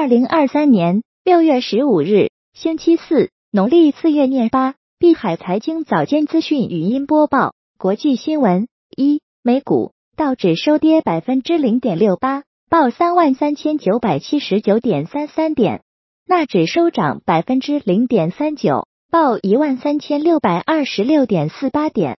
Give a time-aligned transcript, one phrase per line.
[0.00, 4.76] 二零二三年六月十五日，星期四，农历四月廿八。
[4.98, 8.66] 碧海财经早间资讯语音播报：国际新闻
[8.96, 15.80] 一，美股道指收跌百分之零点六八，报三万三千九百七十九点三三点；
[16.26, 22.14] 纳指收涨百分之零点三九，报一万三千六百二十六点四八点；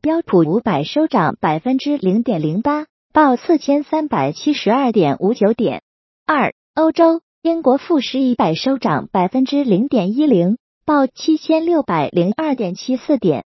[0.00, 2.86] 标普五百收涨百分之零点零八。
[3.12, 5.82] 报四千三百七十二点五九点
[6.24, 6.54] 二。
[6.76, 13.44] 欧洲，英国富时一百收涨百分之零点一零，报七千六百零二点七四点。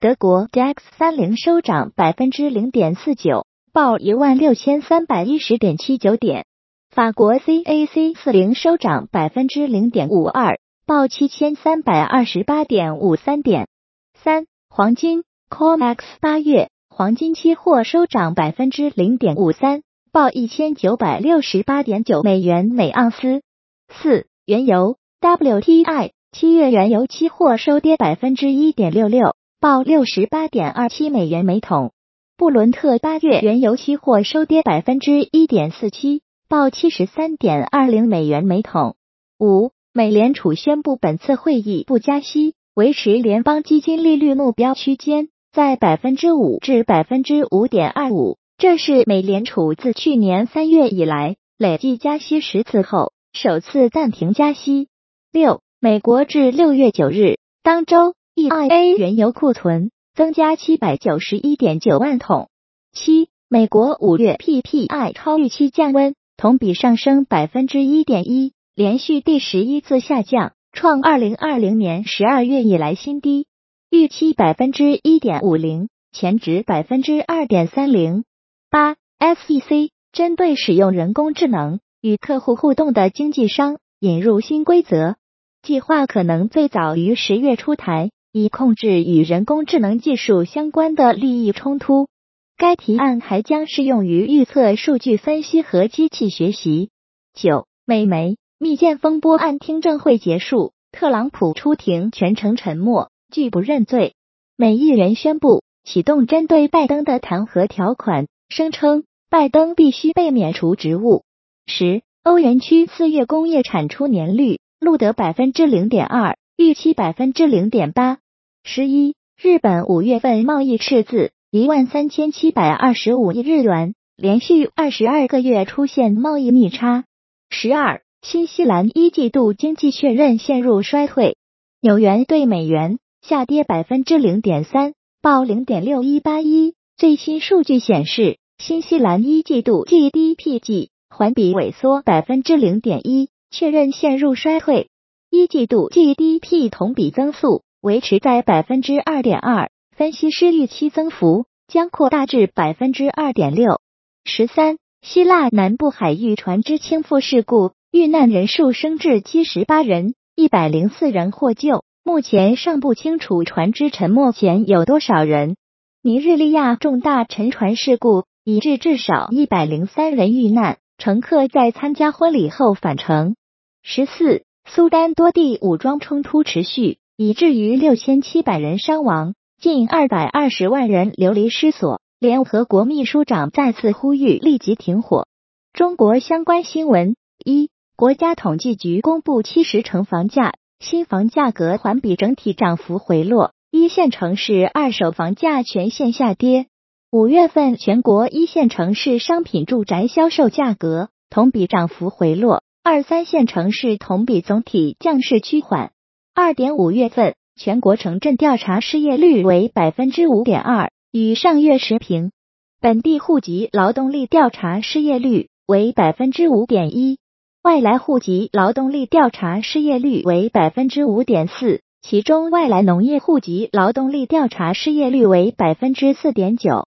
[0.00, 6.46] 德国 DAX 三零收涨百分之零点四九，报一万六千三百一十点七九点。
[6.90, 13.68] 法国 CAC 四零收涨百分之零点五二，报七千三百二十八点五三点。
[14.14, 16.70] 三，黄金 COMEX 八月。
[16.88, 23.40] 黄金期货收涨百分之零点五三，报一千九百六十八点九美元每盎司。
[23.88, 31.92] 四、原油 WTI 七月原油期货收跌百分之一点六六，报六十八点二七美元每桶。
[32.36, 38.96] 布伦特八月原油期货收跌百分之一点四七，报七十三点二零美元每桶。
[39.40, 45.30] 五、美联储宣布本次会议不加息，维持联邦基金利率目标区间。
[45.54, 54.88] 在百分之五至百分之五点二五，这是美联储自去年三月以来累计加息十次后首次暂停加息。
[55.32, 62.48] 六，美国至六月九日当周 EIA 原油库存增加七百九十一点九万桶。
[62.92, 73.46] 七，美国五月 PPI 超预期降温，同比上升百分之一点一，连续第十一次下降，创二零二零年十二月以来新低。
[73.90, 78.24] 预期百分之一点五零，前值百分之二点三零
[78.72, 78.96] 八。
[79.18, 85.16] SEC 针对使用人工智能与客户互动的经纪商引入新规则，
[85.62, 92.08] 计划可能最早于十月出台，以控制与人工智能技术相关的利益冲突。
[92.56, 96.88] 该提案还将适用于预测数据分析和机器学习。
[97.34, 103.10] 九，美媒密件风波案听证会结束，特朗普出庭全程沉默。
[103.30, 104.14] 拒不认罪，
[104.56, 111.24] 美议员宣布启动针对拜登的弹劾条款，声称拜登必须被免除职务。
[111.64, 118.18] 十，欧元区四月工业产出年率录得百分之零点二，预期百分之零点八。
[118.62, 127.04] 十一，日本五月份贸易赤字一万三千七百二十五亿日元，连续二十二个月出现贸易逆差。
[127.48, 131.38] 十二，新西兰一季度经济确认陷入衰退，
[131.80, 132.98] 纽元对美元。
[133.22, 134.92] 下跌百分之零点三，
[135.22, 136.74] 报零点六一八一。
[136.94, 144.88] 最新数据显示，新西兰一季度 GDP 季环比萎缩百分之零点一，确认陷入衰退。
[145.30, 153.80] 一季度 GDP 同比增速维持在百分之二点二，分析师预期增幅将扩大至百分之二点六。
[154.24, 161.82] 十三，希腊南部海域船只倾覆事故遇难人数升至七十八人，一百零四人获救。
[162.04, 165.56] 目前尚不清楚船只沉没前有多少人。
[166.00, 173.36] 尼日利亚重大沉船事故已致至少一百零三人遇难，乘客在参加婚礼后返程。
[173.84, 182.00] 十四，苏丹多地武装冲突持续，以至于六千七百人伤亡，近二百二十万人流离失所。
[182.18, 185.26] 联合国秘书长再次呼吁立即停火。
[185.72, 187.14] 中国相关新闻：
[187.44, 190.54] 一，国家统计局公布七十城房价。
[190.80, 196.66] 新房价格环比整体涨幅回落，一线城市二手房价全线下跌。
[197.14, 205.92] 五月份全国一线城市商品住宅销售价格同比涨幅回落，二三线城市同比总体降势趋缓。
[206.34, 212.32] 二点五月份全国城镇调查失业率为百分之五点二，与上月持平。
[212.80, 217.18] 本地户籍劳动力调查失业率为百分之五点一。
[217.62, 226.86] 外来户籍劳动力调查失业率为百分之五点四，其中外来农业户籍劳动力调查失业率为百分之四点九。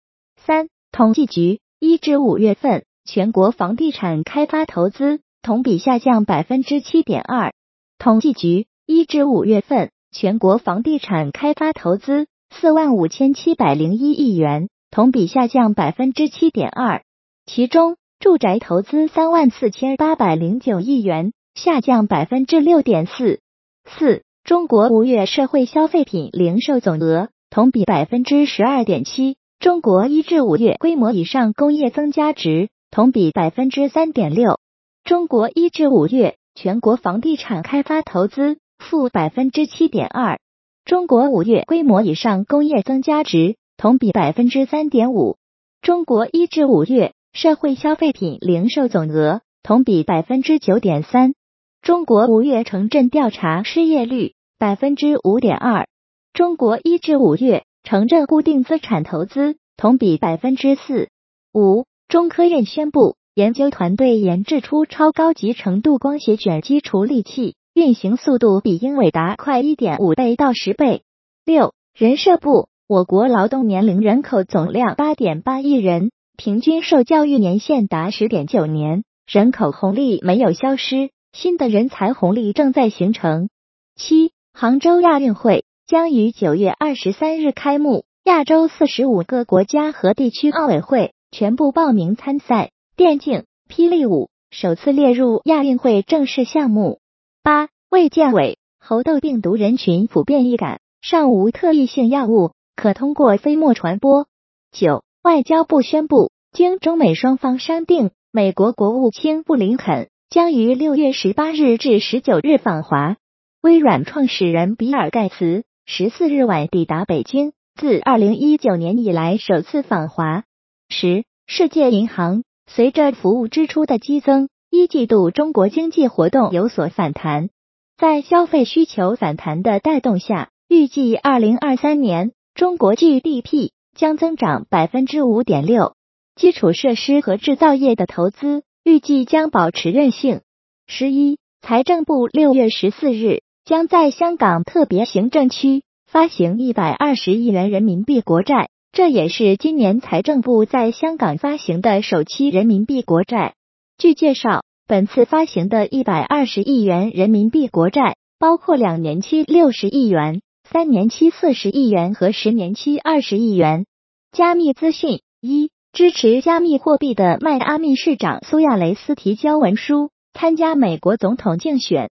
[0.47, 7.53] 三，统计局一至五月份全国房地产开发投资同比下降百分之七点二。
[7.99, 17.03] 统计局一至五月份全国房地产开发投资四万五千七百零一亿元，同比下降百分之七点二，
[17.45, 17.97] 其中。
[18.19, 23.41] 住宅投资三万四千八百零九亿元，下降百分之六点四
[23.85, 24.23] 四。
[24.43, 29.37] 中国五月社会消费品零售总额同比百分之十二点七。
[29.59, 34.59] 中国一至五月规模以上工业增加值同比百分之三点六。
[35.03, 40.39] 中国一至五月全国房地产开发投资负百分之七点二。
[40.85, 45.37] 中国五月规模以上工业增加值同比百分之三点五。
[45.81, 51.35] 中国一至五月社会消费品零售总额同比百分之九点三。
[51.81, 55.89] 中国五月城镇调查失业率百分之五点二。
[56.33, 61.09] 中国一至五月城镇固定资产投资同比百分之四。
[61.55, 67.55] 五，中科院宣布，研究团队研制出超高级程度光学卷积处理器。
[67.75, 71.03] 运行速度比英伟达快一点五倍到十倍。
[71.45, 83.49] 六，人社部，我国劳动年龄人口总量八点八亿人，平均受教育年限达十点九年，人口红利没有消失，新的人才红利正在形成。
[83.95, 96.99] 七，杭州亚运会将于九月二十三日开幕，亚洲四十五个国家和地区奥委会全部报名参赛，电竞、霹雳舞首次列入亚运会正式项目。
[97.45, 104.27] 八、卫健委，猴痘病毒人群普遍易感，尚无特异性药物可通过飞沫传播。
[104.73, 113.17] 九、外交部宣布，经中美双方商定，美国国务卿布林肯将于六月十八日至十九日访华。
[113.63, 120.43] 微软创始人比尔盖茨十四日晚抵达北京，自二零一九年以来首次访华。
[120.89, 124.49] 十、世界银行，随着服务支出的激增。
[124.69, 127.51] 一季度中国经济活动有所反弹，
[127.97, 135.95] 在消费需求反弹的带动下，预计二零二三年中国 GDP 将增长百分之五点六。
[136.35, 140.41] 基础设施和制造业的投资预计将保持韧性。
[140.89, 153.55] 十一，财政部六月十四日将在香港特别行政区发行一百二十亿元人民币国债，这也是今年财政部在香港发行的首期人民币国债。
[153.99, 163.85] 据介绍，本次发行的一百二十亿元人民币国债，包括两年期六十亿元、三年期四十亿元和十年期二十亿元。
[164.31, 172.11] 加密资讯一，支持加密货币的迈阿密市长苏亚雷斯提交文书参加美国总统竞选。